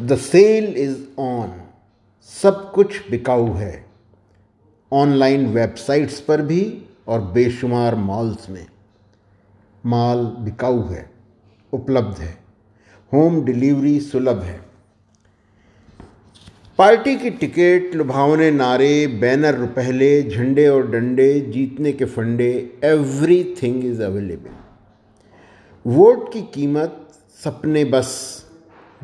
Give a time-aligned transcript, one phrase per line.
[0.00, 1.62] The cell is on
[2.42, 3.86] सब कुछ बिकाऊ है।
[4.92, 8.66] ऑनलाइन वेबसाइट्स पर भी और बेशुमार मॉल्स में।
[9.86, 11.10] माल बिकाऊ है।
[11.72, 12.38] उपलब्ध है।
[13.12, 14.60] होम डिलीवरी सुलभ है।
[16.78, 23.84] पार्टी की टिकट, लुभावने नारे, बैनर रुपहले झंडे और डंडे, जीतने के फंडे everything
[23.84, 24.50] is available
[25.86, 27.08] vote की कीमत
[27.44, 28.42] सपने बस।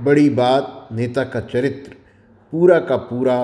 [0.00, 1.92] बड़ी बात नेता का चरित्र,
[2.52, 3.38] पूरा का पूरा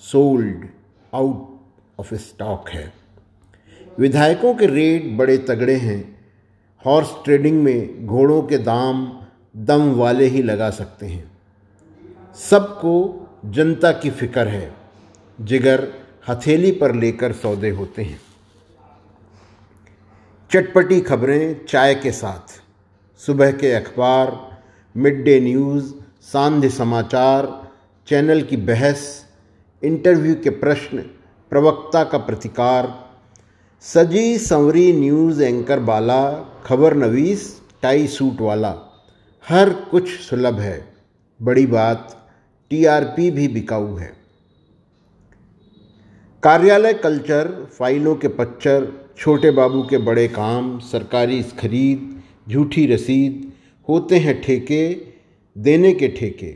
[0.00, 0.66] सोल्ड
[1.12, 2.92] आउट ऑफ़ स्टॉक है।
[3.98, 6.18] विधायकों के रेट बड़े तगड़े हैं
[6.84, 9.20] हॉर्स ट्रेडिंग में घोड़ों के दाम
[9.56, 11.30] दम वाले ही लगा सकते हैं।
[12.50, 12.94] सबको
[13.44, 14.72] जनता की फ़िक्र है,
[15.40, 15.88] जिगर
[16.28, 18.20] हथेली पर लेकर सौदे होते हैं।
[20.50, 22.60] चटपटी खबरें चाय के साथ।
[23.20, 24.44] सुबह के अखबार
[24.96, 25.94] मिड डे न्यूज़
[26.32, 27.70] सांध्य समाचार,
[28.08, 29.24] चैनल की बहस,
[29.84, 30.98] इंटरव्यू के प्रश्न,
[31.50, 33.10] प्रवक्ता का प्रतिकार।
[33.80, 36.32] सजी संवरी न्यूज़ एंकर बाला,
[36.66, 38.74] खबर नवीस, टाई सूट वाला।
[39.48, 40.94] हर कुछ सुलभ है।
[41.42, 42.28] बड़ी बात,
[42.70, 44.12] टीआरपी भी बिकाऊ है।
[46.42, 53.52] कार्यालय कल्चर, फाइलों के पच्चर, छोटे बाबू के बड़े काम, सरकारी खरीद, झूठी रसीद,
[53.88, 55.15] होते हैं ठेके
[55.58, 56.54] देने के ठेके,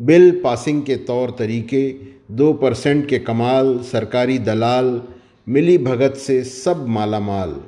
[0.00, 1.94] बिल पासिंग के तौर तरीके,
[2.30, 5.02] दो परसेंट के कमाल, सरकारी दलाल,
[5.48, 7.60] मिली भगत से सब माला माल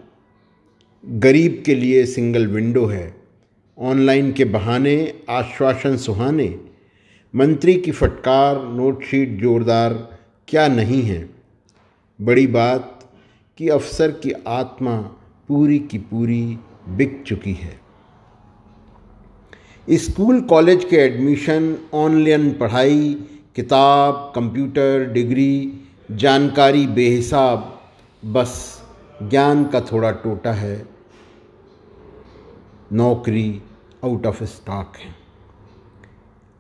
[1.06, 3.14] गरीब के लिए सिंगल विंडो है,
[3.78, 6.58] ऑनलाइन के बहाने, आश्वासन सुहाने।
[7.34, 11.30] मंत्री की फटकार, नोटशीट जोरदार, क्या नहीं है?
[12.20, 13.10] बड़ी बात
[13.58, 15.00] कि अफसर की आत्मा
[15.48, 17.89] पूरी की पूरी बिक चुकी है।
[19.92, 23.16] स्कूल कॉलेज के एडमिशन, ऑनलाइन पढ़ाई,
[23.56, 25.72] किताब, कंप्यूटर, डिग्री,
[26.10, 27.80] जानकारी बेहिसाब,
[28.24, 28.82] बस,
[29.22, 30.86] ज्ञान का थोड़ा टोटा है।
[32.92, 33.62] नौकरी
[34.04, 35.14] आउट ऑफ़ स्टॉक है।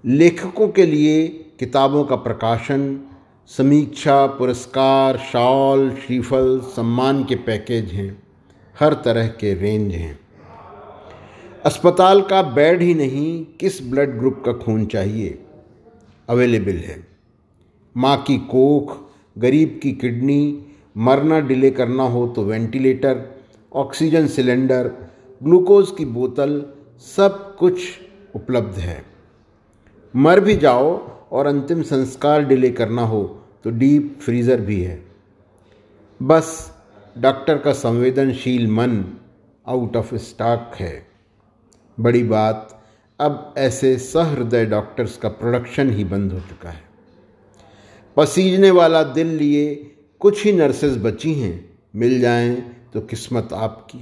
[0.04, 3.00] लेखकों के लिए किताबों का प्रकाशन,
[3.46, 8.22] समीक्षा, पुरस्कार, शॉल, श्रीफल, सम्मान के पैकेज हैं।
[8.78, 10.20] हर तरह के रेंज हैं।
[11.64, 15.38] अस्पताल का बेड ही नहीं, किस ब्लड ग्रुप का खून चाहिए?
[16.28, 16.96] अवेलेबल है।
[17.96, 18.96] माँ की कोख,
[19.36, 20.66] गरीब की किडनी,
[20.96, 23.20] मरना डिले करना हो तो वेंटिलेटर,
[23.72, 24.90] ऑक्सीजन सिलेंडर,
[25.40, 26.62] ग्लूकोज की बोतल,
[27.06, 27.82] सब कुछ
[28.34, 29.04] उपलब्ध है।
[30.14, 30.96] मर भी जाओ
[31.32, 33.22] और अंतिम संस्कार डिले करना हो
[33.64, 35.02] तो डीप फ्रीज़र भी है।
[36.20, 36.72] बस,
[37.16, 39.04] डॉक्टर का संवेदनशील मन
[39.66, 41.09] आउट ऑफ़ स्टॉक है।
[42.00, 42.80] बड़ी बात,
[43.20, 46.82] अब ऐसे सहृदय डॉक्टर्स का प्रोडक्शन ही बंद हो चुका है।
[48.16, 49.74] पसीजने वाला दिल लिए
[50.20, 52.54] कुछ ही नर्सेज बची हैं, मिल जाएँ
[52.94, 53.98] तो किस्मत आपकी।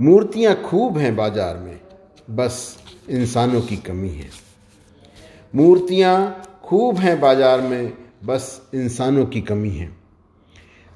[0.00, 1.80] मूर्तियाँ खूब हैं बाज़ार में,
[2.30, 2.78] बस
[3.10, 4.30] इंसानों की कमी है।
[5.54, 7.92] मूर्तियाँ खूब हैं बाज़ार में,
[8.24, 9.90] बस इंसानों की कमी है।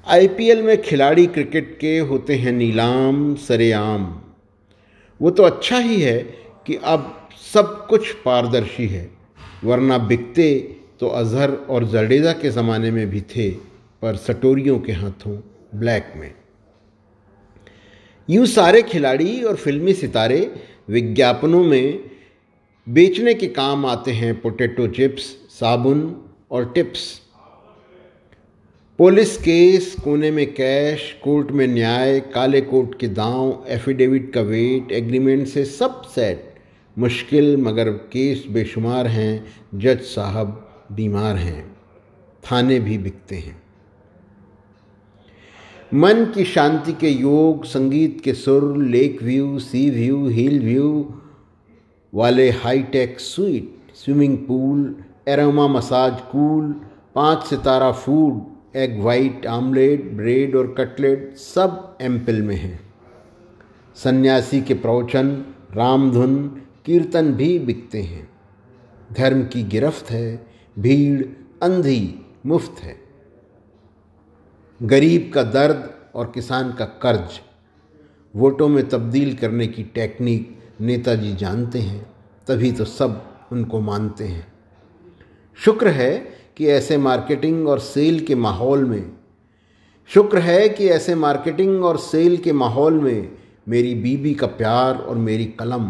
[0.07, 4.05] आईपीएल में खिलाड़ी क्रिकेट के होते हैं नीलाम, सरेआम।
[5.19, 6.17] वो तो अच्छा ही है
[6.67, 7.13] कि अब
[7.43, 9.09] सब कुछ पारदर्शी है,
[9.63, 10.53] वरना बिकते
[10.99, 15.37] तो अजहर और जडेजा के ज़माने में भी थे, पर सटोरियों के हाथों,
[15.75, 16.33] ब्लैक में।
[18.29, 20.39] यूँ सारे खिलाड़ी और फिल्मी सितारे
[20.89, 21.99] विज्ञापनों में
[22.87, 26.15] बेचने के काम आते हैं, पोटैटो चिप्स, साबुन
[26.51, 27.21] और टिप्स।
[28.97, 34.91] पुलिस केस, कोने में कैश, कोर्ट में न्याय, काले कोर्ट के दांव, एफिडेविट का वेट,
[34.91, 36.55] एग्रीमेंट से सब सेट।
[36.97, 41.77] मुश्किल, मगर केस बेशुमार हैं, जज साहब बीमार हैं।
[42.51, 43.61] थाने भी बिकते हैं।
[45.93, 51.13] मन की शांति के योग, संगीत के सुर, lake view, sea view, hill view
[52.13, 54.95] वाले hi tech suite, swimming pool,
[55.27, 56.81] aroma massage cool,
[57.15, 62.79] पाँच सितारा food egg white omelette, bread और कटलेट सब एम्पिल में हैं।
[63.95, 68.29] सन्यासी के प्रवचन, रामधुन, कीर्तन भी बिकते हैं।
[69.13, 70.47] धर्म की गिरफ्त है,
[70.79, 71.23] भीड़,
[71.63, 72.95] अंधी, मुफ़्त है।
[74.79, 77.39] गरीब का दर्द और किसान का कर्ज,
[78.35, 82.05] वोटों में तब्दील करने की टेक्निक नेताजी जानते हैं,
[82.47, 84.47] तभी तो सब उनको मानते हैं।
[85.57, 86.11] शुक्र है
[86.57, 89.11] कि ऐसे मार्केटिंग और सेल के माहौल में।
[90.09, 93.31] शुक्र है कि ऐसे मार्केटिंग और सेल के माहौल में
[93.67, 95.89] मेरी बीबी का प्यार और मेरी कलम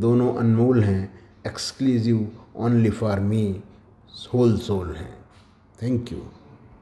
[0.00, 3.60] दोनों अनमोल हैं। Exclusive only for me
[4.34, 5.14] whole soul हैं।
[5.82, 6.18] Thank you